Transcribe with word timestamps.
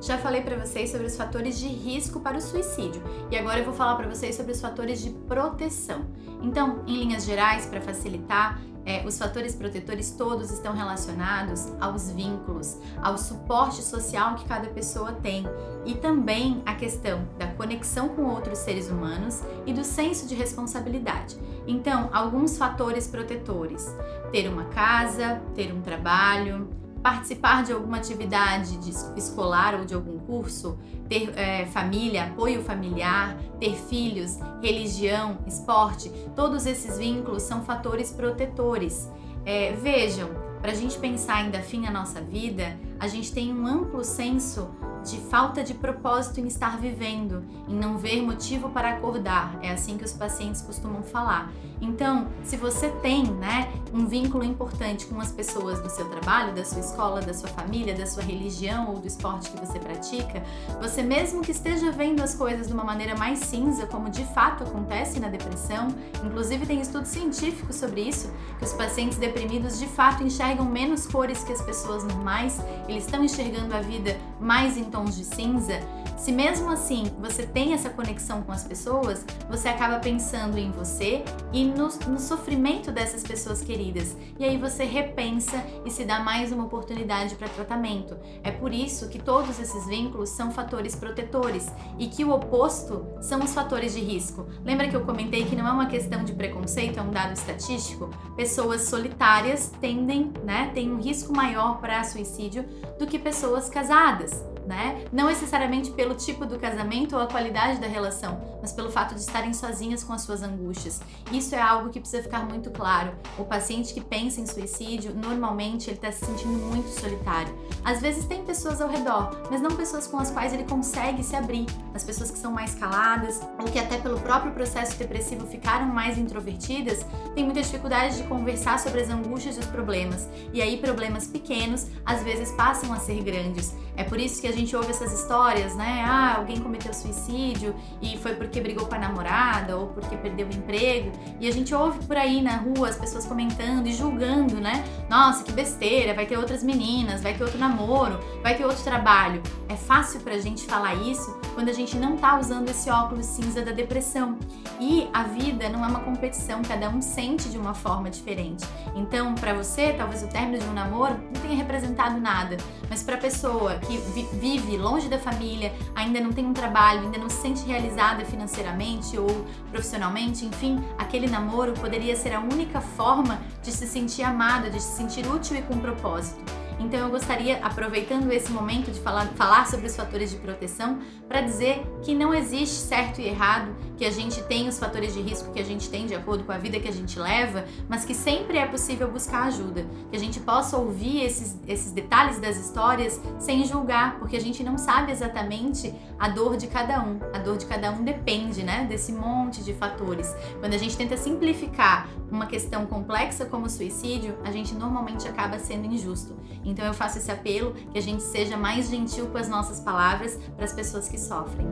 Já 0.00 0.18
falei 0.18 0.42
para 0.42 0.56
vocês 0.56 0.90
sobre 0.90 1.06
os 1.06 1.16
fatores 1.16 1.58
de 1.58 1.68
risco 1.68 2.20
para 2.20 2.36
o 2.36 2.40
suicídio 2.40 3.02
e 3.30 3.36
agora 3.36 3.60
eu 3.60 3.64
vou 3.64 3.74
falar 3.74 3.96
para 3.96 4.08
vocês 4.08 4.34
sobre 4.34 4.52
os 4.52 4.60
fatores 4.60 5.02
de 5.02 5.10
proteção. 5.10 6.06
Então, 6.42 6.82
em 6.86 6.98
linhas 6.98 7.24
gerais, 7.24 7.66
para 7.66 7.80
facilitar, 7.80 8.60
é, 8.86 9.04
os 9.04 9.18
fatores 9.18 9.56
protetores 9.56 10.12
todos 10.12 10.52
estão 10.52 10.72
relacionados 10.72 11.72
aos 11.80 12.12
vínculos, 12.12 12.78
ao 13.02 13.18
suporte 13.18 13.82
social 13.82 14.36
que 14.36 14.44
cada 14.44 14.68
pessoa 14.68 15.12
tem 15.12 15.44
e 15.84 15.94
também 15.94 16.62
a 16.64 16.72
questão 16.74 17.28
da 17.36 17.48
conexão 17.48 18.08
com 18.10 18.26
outros 18.26 18.58
seres 18.58 18.88
humanos 18.88 19.42
e 19.66 19.72
do 19.72 19.82
senso 19.82 20.28
de 20.28 20.36
responsabilidade. 20.36 21.36
Então, 21.66 22.08
alguns 22.12 22.56
fatores 22.56 23.08
protetores: 23.08 23.92
ter 24.30 24.48
uma 24.48 24.66
casa, 24.66 25.42
ter 25.52 25.74
um 25.74 25.82
trabalho, 25.82 26.68
participar 27.02 27.62
de 27.62 27.72
alguma 27.72 27.98
atividade 27.98 28.76
de 28.78 28.90
escolar 29.16 29.74
ou 29.74 29.84
de 29.84 29.94
algum 29.94 30.18
curso, 30.18 30.78
ter 31.08 31.32
é, 31.38 31.66
família, 31.66 32.24
apoio 32.24 32.62
familiar, 32.62 33.36
ter 33.60 33.74
filhos, 33.74 34.38
religião, 34.62 35.38
esporte, 35.46 36.10
todos 36.34 36.66
esses 36.66 36.98
vínculos 36.98 37.42
são 37.42 37.62
fatores 37.62 38.10
protetores. 38.10 39.10
É, 39.44 39.72
vejam, 39.72 40.30
para 40.60 40.72
a 40.72 40.74
gente 40.74 40.98
pensar 40.98 41.36
ainda 41.36 41.60
fim 41.60 41.86
a 41.86 41.90
nossa 41.90 42.20
vida, 42.20 42.76
a 42.98 43.06
gente 43.06 43.32
tem 43.32 43.54
um 43.54 43.66
amplo 43.66 44.02
senso 44.02 44.68
de 45.06 45.18
falta 45.18 45.62
de 45.62 45.72
propósito 45.72 46.40
em 46.40 46.46
estar 46.46 46.78
vivendo, 46.78 47.44
em 47.68 47.74
não 47.74 47.96
ver 47.96 48.20
motivo 48.22 48.68
para 48.70 48.90
acordar. 48.90 49.56
É 49.62 49.70
assim 49.70 49.96
que 49.96 50.04
os 50.04 50.12
pacientes 50.12 50.60
costumam 50.60 51.02
falar. 51.02 51.50
Então, 51.80 52.28
se 52.42 52.56
você 52.56 52.88
tem, 52.88 53.24
né, 53.24 53.70
um 53.92 54.06
vínculo 54.06 54.42
importante 54.42 55.06
com 55.06 55.20
as 55.20 55.30
pessoas 55.30 55.80
do 55.80 55.90
seu 55.90 56.08
trabalho, 56.08 56.54
da 56.54 56.64
sua 56.64 56.80
escola, 56.80 57.20
da 57.20 57.34
sua 57.34 57.48
família, 57.50 57.94
da 57.94 58.06
sua 58.06 58.22
religião 58.22 58.90
ou 58.90 58.98
do 58.98 59.06
esporte 59.06 59.50
que 59.50 59.60
você 59.60 59.78
pratica, 59.78 60.42
você 60.80 61.02
mesmo 61.02 61.42
que 61.42 61.50
esteja 61.50 61.90
vendo 61.92 62.22
as 62.22 62.34
coisas 62.34 62.66
de 62.66 62.72
uma 62.72 62.84
maneira 62.84 63.16
mais 63.16 63.40
cinza, 63.40 63.86
como 63.86 64.08
de 64.08 64.24
fato 64.24 64.64
acontece 64.64 65.20
na 65.20 65.28
depressão, 65.28 65.88
inclusive 66.24 66.66
tem 66.66 66.80
estudos 66.80 67.08
científicos 67.08 67.76
sobre 67.76 68.00
isso, 68.00 68.32
que 68.58 68.64
os 68.64 68.72
pacientes 68.72 69.18
deprimidos 69.18 69.78
de 69.78 69.86
fato 69.86 70.22
enxergam 70.22 70.64
menos 70.64 71.06
cores 71.06 71.44
que 71.44 71.52
as 71.52 71.60
pessoas 71.60 72.04
normais, 72.04 72.58
eles 72.88 73.04
estão 73.04 73.22
enxergando 73.22 73.74
a 73.74 73.80
vida 73.80 74.16
mais 74.40 74.76
em 74.78 74.84
tons 74.96 75.14
de 75.14 75.24
cinza, 75.24 75.78
se 76.16 76.32
mesmo 76.32 76.70
assim 76.70 77.12
você 77.20 77.46
tem 77.46 77.74
essa 77.74 77.90
conexão 77.90 78.42
com 78.42 78.50
as 78.50 78.64
pessoas, 78.64 79.26
você 79.46 79.68
acaba 79.68 79.98
pensando 79.98 80.56
em 80.56 80.70
você 80.70 81.22
e 81.52 81.64
no, 81.66 81.88
no, 82.08 82.18
sofrimento 82.18 82.90
dessas 82.90 83.22
pessoas 83.22 83.60
queridas. 83.60 84.16
E 84.38 84.44
aí 84.44 84.56
você 84.56 84.84
repensa 84.84 85.62
e 85.84 85.90
se 85.90 86.06
dá 86.06 86.20
mais 86.20 86.50
uma 86.50 86.64
oportunidade 86.64 87.34
para 87.34 87.46
tratamento. 87.48 88.16
É 88.42 88.50
por 88.50 88.72
isso 88.72 89.10
que 89.10 89.18
todos 89.18 89.60
esses 89.60 89.86
vínculos 89.86 90.30
são 90.30 90.50
fatores 90.50 90.96
protetores 90.96 91.70
e 91.98 92.06
que 92.06 92.24
o 92.24 92.30
oposto 92.30 93.06
são 93.20 93.40
os 93.40 93.52
fatores 93.52 93.92
de 93.92 94.00
risco. 94.00 94.46
Lembra 94.64 94.88
que 94.88 94.96
eu 94.96 95.04
comentei 95.04 95.44
que 95.44 95.54
não 95.54 95.68
é 95.68 95.72
uma 95.72 95.86
questão 95.86 96.24
de 96.24 96.32
preconceito, 96.32 96.98
é 96.98 97.02
um 97.02 97.10
dado 97.10 97.34
estatístico? 97.34 98.08
Pessoas 98.34 98.82
solitárias 98.82 99.70
tendem, 99.78 100.32
né, 100.42 100.70
têm 100.74 100.90
um 100.90 100.98
risco 100.98 101.36
maior 101.36 101.78
para 101.80 102.02
suicídio 102.04 102.64
do 102.98 103.06
que 103.06 103.18
pessoas 103.18 103.68
casadas 103.68 104.55
né? 104.66 105.04
Não 105.12 105.26
necessariamente 105.28 105.90
pelo 105.92 106.14
tipo 106.14 106.44
do 106.44 106.58
casamento 106.58 107.14
ou 107.14 107.22
a 107.22 107.26
qualidade 107.26 107.80
da 107.80 107.86
relação, 107.86 108.58
mas 108.60 108.72
pelo 108.72 108.90
fato 108.90 109.14
de 109.14 109.20
estarem 109.20 109.52
sozinhas 109.52 110.02
com 110.02 110.12
as 110.12 110.22
suas 110.22 110.42
angústias. 110.42 111.00
Isso 111.32 111.54
é 111.54 111.60
algo 111.60 111.90
que 111.90 112.00
precisa 112.00 112.22
ficar 112.22 112.44
muito 112.44 112.70
claro. 112.70 113.14
O 113.38 113.44
paciente 113.44 113.94
que 113.94 114.00
pensa 114.00 114.40
em 114.40 114.46
suicídio, 114.46 115.14
normalmente 115.14 115.88
ele 115.88 115.96
está 115.96 116.10
se 116.10 116.24
sentindo 116.24 116.58
muito 116.58 116.88
solitário. 116.88 117.54
Às 117.84 118.00
vezes 118.00 118.24
tem 118.26 118.44
pessoas 118.44 118.80
ao 118.80 118.88
redor, 118.88 119.42
mas 119.50 119.60
não 119.60 119.70
pessoas 119.70 120.06
com 120.06 120.18
as 120.18 120.30
quais 120.30 120.52
ele 120.52 120.64
consegue 120.64 121.22
se 121.22 121.36
abrir. 121.36 121.66
As 121.94 122.02
pessoas 122.02 122.30
que 122.30 122.38
são 122.38 122.52
mais 122.52 122.74
caladas 122.74 123.40
ou 123.58 123.66
que 123.66 123.78
até 123.78 123.98
pelo 123.98 124.20
próprio 124.20 124.52
processo 124.52 124.98
depressivo 124.98 125.46
ficaram 125.46 125.86
mais 125.86 126.18
introvertidas, 126.18 127.06
têm 127.34 127.44
muita 127.44 127.62
dificuldade 127.62 128.16
de 128.16 128.24
conversar 128.24 128.78
sobre 128.78 129.00
as 129.00 129.08
angústias 129.08 129.56
e 129.56 129.60
os 129.60 129.66
problemas. 129.66 130.28
E 130.52 130.60
aí 130.60 130.76
problemas 130.76 131.26
pequenos 131.26 131.86
às 132.04 132.22
vezes 132.22 132.52
passam 132.52 132.92
a 132.92 132.96
ser 132.96 133.22
grandes. 133.22 133.74
É 133.96 134.04
por 134.04 134.20
isso 134.20 134.40
que 134.40 134.46
a 134.46 134.52
gente 134.56 134.74
ouve 134.74 134.90
essas 134.90 135.12
histórias, 135.12 135.74
né? 135.74 136.04
Ah, 136.06 136.36
alguém 136.36 136.58
cometeu 136.60 136.92
suicídio 136.92 137.74
e 138.00 138.16
foi 138.18 138.34
porque 138.34 138.60
brigou 138.60 138.86
com 138.86 138.94
a 138.94 138.98
namorada 138.98 139.76
ou 139.76 139.88
porque 139.88 140.16
perdeu 140.16 140.46
o 140.46 140.50
emprego. 140.50 141.12
E 141.40 141.48
a 141.48 141.52
gente 141.52 141.74
ouve 141.74 142.04
por 142.06 142.16
aí 142.16 142.42
na 142.42 142.56
rua 142.56 142.88
as 142.88 142.96
pessoas 142.96 143.26
comentando 143.26 143.86
e 143.86 143.92
julgando, 143.92 144.56
né? 144.56 144.84
Nossa, 145.08 145.44
que 145.44 145.52
besteira, 145.52 146.14
vai 146.14 146.26
ter 146.26 146.38
outras 146.38 146.62
meninas, 146.62 147.22
vai 147.22 147.34
ter 147.34 147.44
outro 147.44 147.58
namoro, 147.58 148.18
vai 148.42 148.56
ter 148.56 148.64
outro 148.64 148.82
trabalho. 148.82 149.42
É 149.68 149.76
fácil 149.76 150.20
pra 150.20 150.38
gente 150.38 150.64
falar 150.64 150.94
isso 150.94 151.38
quando 151.54 151.68
a 151.68 151.72
gente 151.72 151.96
não 151.96 152.16
tá 152.16 152.38
usando 152.38 152.68
esse 152.68 152.90
óculos 152.90 153.26
cinza 153.26 153.62
da 153.62 153.72
depressão. 153.72 154.38
E 154.80 155.08
a 155.12 155.22
vida 155.22 155.68
não 155.68 155.84
é 155.84 155.88
uma 155.88 156.00
competição, 156.00 156.62
cada 156.62 156.88
um 156.88 157.00
sente 157.00 157.48
de 157.48 157.58
uma 157.58 157.74
forma 157.74 158.10
diferente. 158.10 158.64
Então, 158.94 159.34
para 159.34 159.54
você, 159.54 159.92
talvez 159.92 160.22
o 160.22 160.28
término 160.28 160.58
de 160.58 160.68
um 160.68 160.72
namoro 160.72 161.18
não 161.34 161.40
tenha 161.40 161.56
representado 161.56 162.20
nada, 162.20 162.56
mas 162.88 163.02
para 163.02 163.16
pessoa 163.16 163.76
que 163.78 163.98
vive 164.46 164.76
longe 164.76 165.08
da 165.08 165.18
família, 165.18 165.74
ainda 165.94 166.20
não 166.20 166.32
tem 166.32 166.46
um 166.46 166.52
trabalho, 166.52 167.00
ainda 167.00 167.18
não 167.18 167.28
se 167.28 167.42
sente 167.42 167.66
realizada 167.66 168.24
financeiramente 168.24 169.18
ou 169.18 169.26
profissionalmente, 169.72 170.44
enfim, 170.44 170.78
aquele 170.96 171.26
namoro 171.26 171.72
poderia 171.72 172.14
ser 172.14 172.32
a 172.32 172.38
única 172.38 172.80
forma 172.80 173.40
de 173.60 173.72
se 173.72 173.88
sentir 173.88 174.22
amada, 174.22 174.70
de 174.70 174.80
se 174.80 174.96
sentir 174.96 175.26
útil 175.26 175.56
e 175.56 175.62
com 175.62 175.78
propósito. 175.78 176.65
Então 176.78 177.00
eu 177.00 177.10
gostaria, 177.10 177.58
aproveitando 177.64 178.30
esse 178.32 178.52
momento 178.52 178.90
de 178.90 179.00
falar, 179.00 179.26
falar 179.28 179.66
sobre 179.66 179.86
os 179.86 179.96
fatores 179.96 180.30
de 180.30 180.36
proteção, 180.36 180.98
para 181.26 181.40
dizer 181.40 181.86
que 182.02 182.14
não 182.14 182.34
existe 182.34 182.76
certo 182.76 183.20
e 183.20 183.26
errado, 183.26 183.74
que 183.96 184.04
a 184.04 184.10
gente 184.10 184.42
tem 184.42 184.68
os 184.68 184.78
fatores 184.78 185.14
de 185.14 185.20
risco 185.20 185.52
que 185.52 185.60
a 185.60 185.64
gente 185.64 185.88
tem 185.88 186.06
de 186.06 186.14
acordo 186.14 186.44
com 186.44 186.52
a 186.52 186.58
vida 186.58 186.78
que 186.78 186.88
a 186.88 186.92
gente 186.92 187.18
leva, 187.18 187.64
mas 187.88 188.04
que 188.04 188.14
sempre 188.14 188.58
é 188.58 188.66
possível 188.66 189.10
buscar 189.10 189.44
ajuda, 189.44 189.86
que 190.10 190.16
a 190.16 190.18
gente 190.18 190.38
possa 190.40 190.76
ouvir 190.76 191.22
esses, 191.22 191.58
esses 191.66 191.92
detalhes 191.92 192.38
das 192.38 192.56
histórias 192.56 193.20
sem 193.38 193.64
julgar, 193.64 194.18
porque 194.18 194.36
a 194.36 194.40
gente 194.40 194.62
não 194.62 194.76
sabe 194.76 195.12
exatamente 195.12 195.94
a 196.18 196.28
dor 196.28 196.56
de 196.56 196.66
cada 196.66 197.02
um. 197.02 197.18
A 197.32 197.38
dor 197.38 197.56
de 197.56 197.66
cada 197.66 197.90
um 197.90 198.04
depende, 198.04 198.62
né, 198.62 198.86
desse 198.88 199.12
monte 199.12 199.62
de 199.62 199.72
fatores. 199.72 200.34
Quando 200.60 200.74
a 200.74 200.78
gente 200.78 200.96
tenta 200.96 201.16
simplificar 201.16 202.08
uma 202.30 202.46
questão 202.46 202.86
complexa 202.86 203.46
como 203.46 203.66
o 203.66 203.70
suicídio, 203.70 204.36
a 204.44 204.50
gente 204.50 204.74
normalmente 204.74 205.26
acaba 205.26 205.58
sendo 205.58 205.86
injusto. 205.86 206.36
Então 206.66 206.84
eu 206.84 206.92
faço 206.92 207.18
esse 207.18 207.30
apelo 207.30 207.72
que 207.92 207.96
a 207.96 208.02
gente 208.02 208.22
seja 208.22 208.56
mais 208.56 208.90
gentil 208.90 209.28
com 209.28 209.38
as 209.38 209.48
nossas 209.48 209.80
palavras 209.80 210.36
para 210.56 210.64
as 210.64 210.72
pessoas 210.72 211.08
que 211.08 211.18
sofrem. 211.18 211.66